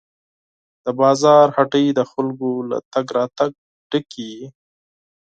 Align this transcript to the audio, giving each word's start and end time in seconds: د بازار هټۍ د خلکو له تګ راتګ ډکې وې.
د 0.85 0.87
بازار 1.01 1.45
هټۍ 1.57 1.85
د 1.97 1.99
خلکو 2.11 2.49
له 2.69 2.77
تګ 2.93 3.05
راتګ 3.17 3.51
ډکې 3.91 4.27
وې. 4.37 4.47